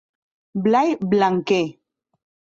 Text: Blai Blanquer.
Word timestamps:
Blai 0.67 0.97
Blanquer. 1.11 1.61